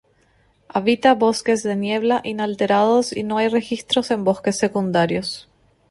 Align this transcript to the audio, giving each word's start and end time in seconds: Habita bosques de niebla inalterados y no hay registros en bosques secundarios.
Habita 0.79 1.13
bosques 1.13 1.61
de 1.61 1.75
niebla 1.75 2.21
inalterados 2.23 3.15
y 3.15 3.21
no 3.21 3.37
hay 3.37 3.49
registros 3.49 4.09
en 4.09 4.23
bosques 4.23 4.57
secundarios. 4.57 5.47